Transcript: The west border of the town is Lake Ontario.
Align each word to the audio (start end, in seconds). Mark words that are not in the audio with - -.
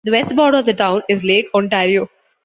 The 0.03 0.09
west 0.13 0.35
border 0.35 0.57
of 0.57 0.65
the 0.65 0.73
town 0.73 1.03
is 1.09 1.23
Lake 1.23 1.45
Ontario. 1.53 2.09